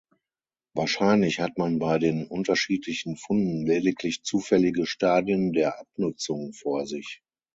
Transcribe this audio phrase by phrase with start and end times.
[0.73, 7.21] Wahrscheinlich hat man bei den unterschiedlichen Funden lediglich zufällige Stadien der Abnutzung vor sich.